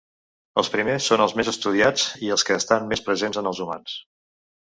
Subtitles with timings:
[0.61, 3.97] Els primers són els més estudiats i els que estan més presents en els humans.